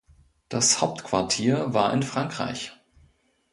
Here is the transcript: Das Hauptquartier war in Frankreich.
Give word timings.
Das 0.49 0.81
Hauptquartier 0.81 1.75
war 1.75 1.93
in 1.93 2.01
Frankreich. 2.01 2.71